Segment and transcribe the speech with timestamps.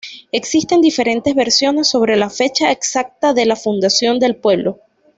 [0.31, 4.79] Existen diferentes versiones sobre la fecha exacta de la fundación del pueblo.